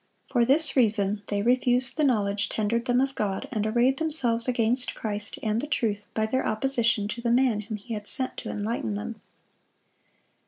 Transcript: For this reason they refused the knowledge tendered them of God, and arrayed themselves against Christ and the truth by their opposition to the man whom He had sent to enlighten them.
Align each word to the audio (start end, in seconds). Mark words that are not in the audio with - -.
For 0.31 0.45
this 0.45 0.75
reason 0.75 1.21
they 1.27 1.43
refused 1.43 1.95
the 1.95 2.03
knowledge 2.03 2.49
tendered 2.49 2.85
them 2.85 2.99
of 2.99 3.13
God, 3.13 3.47
and 3.51 3.67
arrayed 3.67 3.97
themselves 3.97 4.47
against 4.47 4.95
Christ 4.95 5.37
and 5.43 5.61
the 5.61 5.67
truth 5.67 6.07
by 6.15 6.25
their 6.25 6.43
opposition 6.43 7.07
to 7.09 7.21
the 7.21 7.29
man 7.29 7.59
whom 7.59 7.77
He 7.77 7.93
had 7.93 8.07
sent 8.07 8.35
to 8.37 8.49
enlighten 8.49 8.95
them. 8.95 9.21